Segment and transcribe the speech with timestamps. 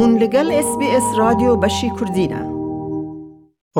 [0.00, 2.40] بوون لەگەڵ SسBS رادیۆ بەشی کوردینە.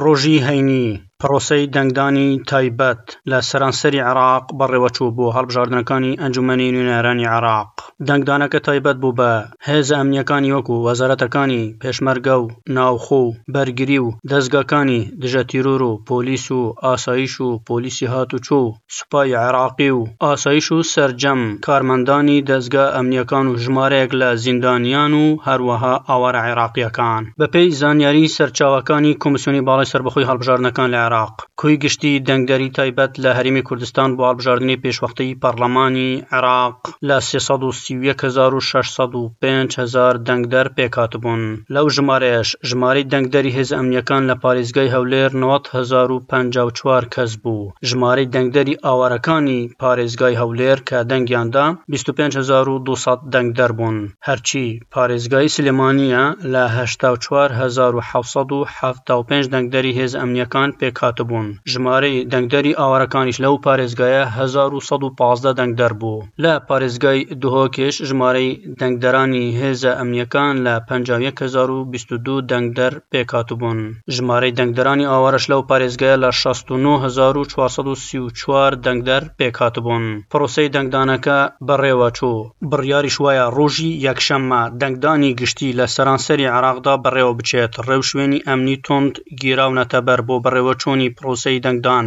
[0.03, 0.85] ڕۆژی هەینی
[1.21, 7.72] پرۆسەی دەنگدانی تایبەت لە سەرانسەری عراق بەڕێوەچوو بۆ هەڵبژاردنەکانی ئەنجومی نوێنەرانی عراق.
[8.08, 9.30] دەنگدانەکە تایبەت بوو بە
[9.68, 16.47] هێزە ئەمنیەکانی وەکو وەزارەتەکانی پێشمەرگە و ناوخۆ و بەرگری و دەستگاکانی دژە تیرۆر و پۆلیس
[16.59, 18.60] و ئاسایش و پۆلیسی هات و چۆ
[18.97, 25.95] سوپای عراقی و ئاسایش و سرجەم کارمەندانی دەستگا ئەمنیەکان و ژمارەیەک لە زیندانیان و هەروەها
[26.10, 33.12] ئاوارە عێراقیەکان بەپێی زانیاری سەرچاوەکانی کمیسیۆنی باڵی سربەخۆی هەڵبژاردنەکان لە عێراق کوی گشتی دەنگدەری تایبەت
[33.23, 36.77] لە هەرمی کوردستان بۆ هەڵبژاردننی پێشوەختی پەرلەمانی عێراق
[37.09, 41.43] لە 3 سی و یەك هەزار و شەش سەد و پێنج هەزار دەنگدەر پێکهاتبوون
[41.75, 49.61] لەو ژمارەیەش ژمارەی دەنگدەری هێز ئەمنیەکان لە پارێزگای هەولێر 1954 کەس بوو ژمارەی دەنگدەری ئاوارەکانی
[49.83, 60.70] پارێزگای هەولێر کە دەنگیاندا 25200 دەنگدەر بوون هەرچی پارێزگای سلێمانیە لە 1970 دەنگدەری هێز ئەمنیەکان
[60.81, 68.50] پێکهاتبوون ژمارەی دەنگدەری ئاوارەکانیش لەو پارێزگایە 1950 دەنگدەر بوو لە پارێزگای دهۆکی پێش ژمارەی
[68.81, 73.81] دەنگدەرانی هێزە ئەمنیەکان لە 52022 دەنگدەر پێکهاتووبوون
[74.17, 82.36] ژمارەی دەنگدەرانی ئاوارش لەو پارێزگایە لە 1694 دەنگدەر پێکهاتووبوون پرۆسی دەنگدانەکە بەڕێوە چوو
[82.70, 89.14] بڕیاری شوایە ڕۆژی یەکشەممە دەنگدانی گشتی لە سەرانسەری عراقدا بەڕێوە بچێت ڕێو شوێنی ئەمنی تند
[89.42, 92.06] گیراونەتە بەر بۆ بەڕێوە چۆنی پرۆسی دەنگدان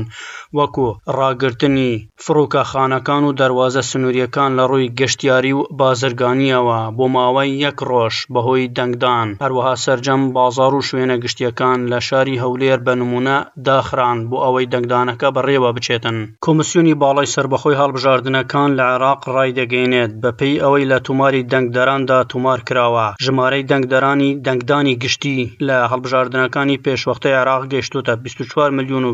[0.57, 1.91] وەکو ڕاگررتنی
[2.23, 9.27] فرۆکەخانەکان و دەواازە سنووریەکان لە ڕووی گەشتیاری و بازرگانیەوە بۆ ماوەی یەک ڕۆژ بەهۆی دەنگدان
[9.43, 15.27] هەروەها سرجەم بازار و شوێنە گشتیەکان لە شاری هەولێر بە نمونە داخران بۆ ئەوەی دەنگدانەکە
[15.35, 22.59] بەڕێوە بچێتن کۆمسیۆنی باڵی سربەخۆی هەڵبژاردنەکان لە عێراق ڕایدەگەینێت بەپی ئەوەی لە توماری دەنگدەراندا تومار
[22.67, 29.11] کراوە ژمارەی دەنگدەرانی دەنگدانی گشتی لە هەڵبژاردنەکانی پێشوەختە عراق گەشتوتە 24 میلیون و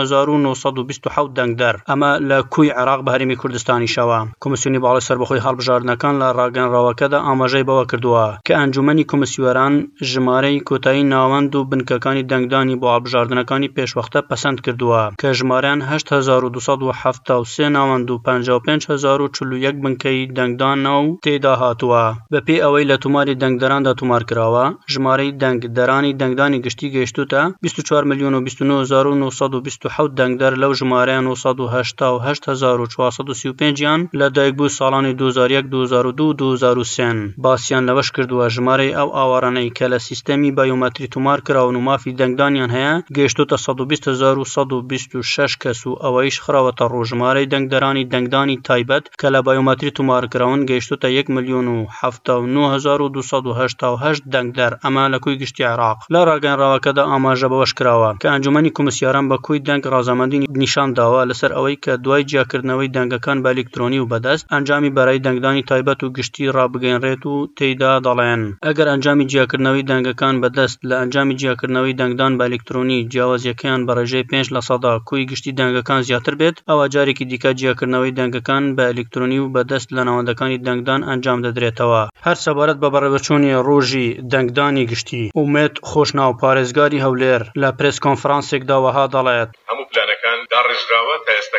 [0.00, 6.14] 1927 دەنگدەر ئەمە لە کوی عراق بە هەرمی کوردستانی شەوە کۆمسیۆنی باڵی سربەخۆی هەڵبژار هەژارنەکان
[6.22, 9.74] لە ڕاگەنراوەکەدا ئاماژەی بەوە کردووە کە ئەنجومی کۆمسیۆران
[10.10, 18.08] ژمارەی کۆتایی ناوەند و بنکەکانی دەنگدانی بۆ هەبژاردنەکانی پێشوەختە پەسەند کردووە کە ژمارەیان 1970 ناوەند
[18.10, 25.36] و 55041 بنکەی دەنگدانە و تێدا هاتووە بەپی ئەوەی لە توماری دەنگدەراندا تومار کراوە ژمارەی
[25.42, 28.40] دەنگدەرانی دەنگدانی گشتی گەیشتوتە 24 میلیۆن و
[28.82, 37.84] 1920 دەنگدەر لەو ژمارەیان 1970 1940 1935یان لە دایکبوو ساڵانی 2000 2001 2002 2003 باسییان
[37.88, 42.94] لەوەش کردووە ژمارەی ئەو ئاوارانەی کە لە سیستەمی بایۆمەتری تومار کراون و مافی دەنگدانیان هەیە
[43.16, 51.08] گەشتوتە 1226 کەس و ئەوەیش خراوەتە ڕۆژمارەی دەنگدەرانی دەنگدانی تایبەت کە لە بایۆمەتری تومارکراون گەشتوتە
[51.10, 58.10] 1 میلیۆن و 1970 دەنگدەر ئەمە لە کوی گشتی عراق لە ڕاگەنراوەکەدا ئاماژە بەوەش کراوە
[58.22, 63.38] کە ئەنجومی کمیسیاران بە کوی دەنگ ڕازامەندی نیشان داوە لەسەر ئەوەی کە دوای جیاکردنەوەی دەنگەکان
[63.44, 68.42] بە ئەلکترۆنی و بەدەست ئەنجامی بەرای دەنگدان دەنگەکانی تایبەت و گشتی ڕابگەینڕێت و تێیدا دەڵێن
[68.66, 74.46] ئەگەر ئەنجامی جیاکردنەوەی دەنگەکان بەدەست لە ئەنجامی جیاکردنەوەی دەنگدان بە ئەلکترۆنی جیاوازیەکەیان بە ڕێژەی پێنج
[74.54, 79.52] لە سەدا کوی گشتی دەنگەکان زیاتر بێت ئەوە جارێکی دیکە جیاکردنەوەی دەنگەکان بە ئەلکترۆنی و
[79.54, 86.30] بەدەست لە ناوەندەکانی دەنگدان ئەنجام دەدرێتەوە هەر سەبارەت بە بەڕێبچوونی ڕۆژی دەنگدانی گشتی ومێت خۆشناو
[86.42, 91.55] پارێزگاری هەولێر لە پرس کۆنفرانسێکداوەها دەڵێت هەموو پلانەکان داڕێژراوە تا ئێستا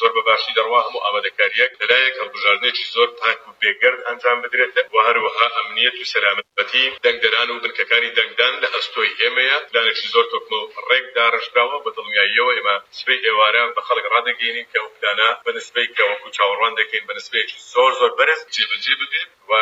[0.00, 4.98] زۆر بە باشی دەڕوا هەموو ئامادەکاریەک لەلایەک هەڵبژاردنێکی زۆر پاک و بێگەرد ئەنجام بدرێت و
[5.08, 10.60] هەروەها ئەمنیەت و سەلامەتی دەنگدەران و بنکەکانی دەنگدان لە ئەستۆی ئێمەیە پلانێکی زۆر تۆکنۆ
[10.90, 16.28] ڕێک داڕشراوە بە دڵنیاییەوە ئێمە سبەی ئێوارە بە خەڵک ڕدەگەینین کە ئەو پلانە بەنسبەی کەوەکو
[16.36, 19.52] چاوەڕوان دەکەین بەنسبەیەکی زۆر زۆر بەرز جێبجێ ببین و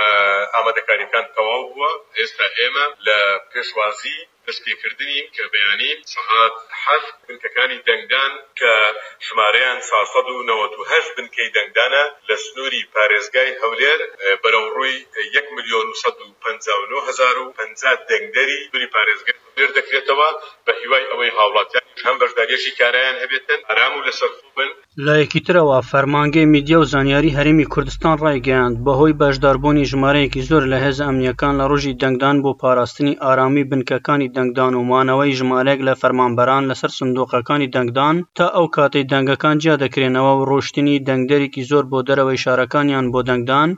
[0.55, 3.17] ئامادەکاریەکان تەواو بووە ئێستا ئێمە لە
[3.53, 8.33] پێشوازی دەستپێکردنی کە بەیانی سەعات حەف بنکەکانی دەنگدان
[9.31, 14.01] ژمارەیان 1970 بنکەی دەنگدانە لە سنووری پارێزگای هەولێر
[14.43, 14.97] بەرەو ڕووی
[15.39, 15.87] 1 میلیۆن
[17.09, 19.37] 1950 دەنگدەری دوری پارێزگای
[19.77, 20.29] دەکرێتەوە
[20.67, 24.69] بە هیوای ئەوەی هاوڵاتیان هەم بەشداریەشی کارایان هەبێتن ئەرام و لەسەر بن
[25.07, 30.99] لایەکی ترەوە فەرمانگەی میدیا و زانیاری هەرمی کوردستان ڕایگەیاند بەهۆی بەشداربوونی ژمارەیەکی زۆر لە هێز
[31.07, 36.91] ئەمنیەکان لە ڕۆژی دەنگدان بۆ پاراستنی ئارامی بنکەکانی دەنگدان و مانەوەی ژمارەیەک لە فەرمانبەران لەسەر
[36.99, 43.07] سندۆقەکانی دەنگدان تا ئەو کاتەی دەنگەکان جیا دەکرێنەوە و ڕۆشتنی دەنگدەرێکی زۆر بۆ دەرەوەی شارەکانیان
[43.13, 43.71] بۆ دەنگدان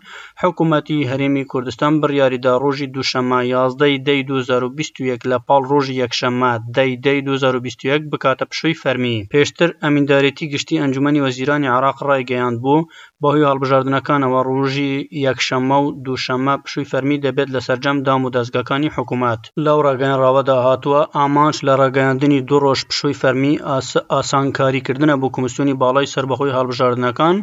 [0.43, 7.21] حکوومەتی هەرمی کوردستان بڕیاریدا ڕۆژی دووشەمە یازدەی دەی 2020 لە پاڵ ڕۆژی یەکشەمە دەی دەی
[7.29, 12.87] 2021 بکاتە پشووی فەرمی پێشتر ئەمیندارێتی گشتی ئەنجومی وەزیرانی عراق ڕایگەیاند بوو
[13.23, 14.93] بە هۆی هەڵبژاردنەکانەوە ڕۆژی
[15.27, 20.57] یەکشەممە و دووشەممە پشووی فەرمی دەبێت لە سەررجەم دام و دەستگەکانی حکوومەت لەو ڕێگەیان ڕاوەدا
[20.67, 23.55] هاتووە ئامانچ لە ڕێگەیاندنی دو ڕۆژ پشووی فەرمی
[24.15, 27.37] ئاسانکاریکردنە بۆ کمیسیونی باڵای سربەخۆی هەڵبژاردنەکان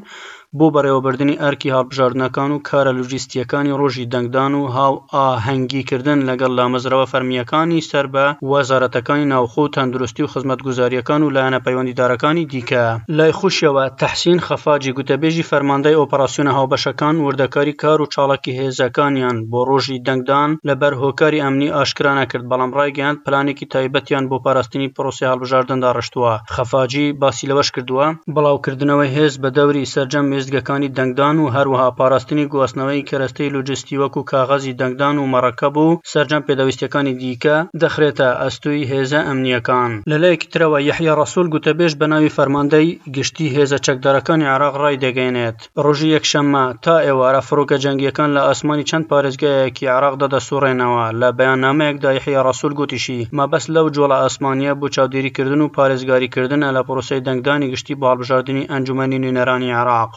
[0.60, 8.06] بۆ بەڕێوەبردنی ئەرکی هەڵبژاردنەکان و کارە لوجیستیەکانی ڕۆژی دەنگدان و هاوئاهەنگیکردن لەگەڵ لامەزراوە فەرمیەکانی سەر
[8.14, 12.84] بە وەزارەتەکانی ناوخۆ و تەندروستی و خزمەتگوزاریەکان و لایەنە پەیوەندیدارەکانی دیکە
[13.18, 20.02] لای خوشیەوە تەحسین خەفاجی گوتەبێژی فەرماندەی ئۆپەراسیۆنە هاوبەشەکان وردەکاری کار و چاڵکی هێزەکانیان بۆ ڕۆژی
[20.08, 26.34] دەنگدان لەبەر هۆکاری ئەمنی ئاشکرا نەکرد بەڵام ڕایگەیان پلانێکی تایبەتیان بۆ پاراستنی پرۆسی هەڵبژاردندا ڕشتووە
[26.56, 33.06] خەفاجی باسی لەوەش کردووە بڵاوکردنەوەی هێز بە دەوری سەررجەم پێویستگەکانی دەنگدان و هەروەها پاراستنی گواستنەوەی
[33.10, 39.92] کەرەستەی لوجستی وەکو کاغەزی دەنگدان و مەڕەکە بوو سەررجەم پێدەویستەکانی دیکە دەخرێتە ئەستوی هێزە ئەمنیەکان
[40.12, 46.12] لەلایەکی ترەوە یحە ڕسول گوتەبێش بە ناوی فەرماندەی گشتی هێزە چەکدارەکانی عراق ڕای دەگەێنێت ڕۆژی
[46.16, 52.74] یەکشەممە تا ئێوارە فرۆکە جەنگیەکان لە ئاسمانی چەند پارێزگایەکی عراقدا دەسوڕێنەوە لە بەیانامەیەکدا یحە ڕسول
[52.80, 59.20] گوتیشی مەبەست لەو جۆڵە ئاسمانیا بۆ چاودێریکردن و پارێزگاریکردن لە پرۆسی دەنگدانی گشتی باڵبژاردننی ئەنجومی
[59.24, 60.12] نوێنەرانی عراق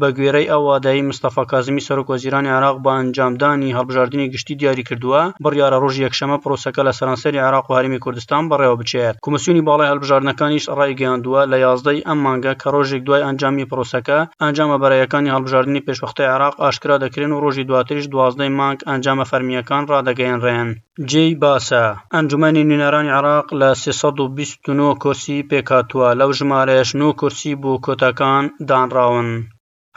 [0.00, 5.22] بە گوێرەی ئەو وادایی مستەفا کازمی سەرۆک وەزیرانی عراق بە ئەنجامدانی هەڵبژاردننی گشتی دیاری کردووە
[5.44, 10.64] بڕیاە ڕۆژی یەکشەمە پرۆسەکە لە سەرانسەری عراق و هەرمی کوردستان بەڕێوە بچێت کمیسیونی باڵای هەڵبژاردنەکانیش
[10.78, 16.54] ڕایگەاندووە لە یازدەی ئەم مانگە کە ڕۆژێک دوای ئەنجامی پرۆسەکە ئەنجامە بەرەیەکانی هەڵبژاردننی پێشوەختی عراق
[16.62, 20.68] ئاشکرا دەکرێن و ڕۆژی دواتریش دوازدەی مانگ ئەنجامە فەرمیەکان ڕدەگەیەنڕێن
[21.10, 21.84] جێی باسە
[22.14, 29.28] ئەنجومی نوێنەرانی عراق لە 329 کورسی پێکاتوە لەو ژمارەیەش نو کورسی بۆ کۆتەکان دانراون.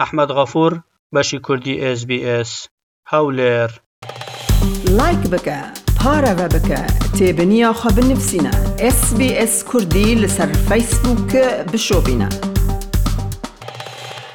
[0.05, 0.71] احمد غەفور
[1.19, 2.05] اس کوردی اس
[3.11, 3.69] هاولر
[4.97, 5.59] لایک بکە
[8.11, 8.51] نفسینا
[8.87, 11.35] اس بی اس کردی کوردی فیسبوک
[11.73, 12.56] بشو بشۆبینە.